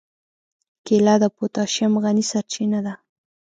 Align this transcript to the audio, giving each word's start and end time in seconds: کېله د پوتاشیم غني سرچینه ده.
کېله 0.85 1.15
د 1.21 1.25
پوتاشیم 1.35 1.93
غني 2.03 2.23
سرچینه 2.31 2.79
ده. 2.85 2.93